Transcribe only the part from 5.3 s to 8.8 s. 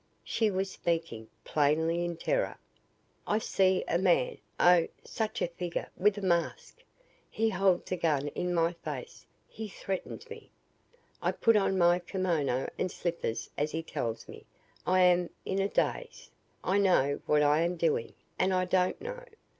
a figure with a mask. He holds a gun in my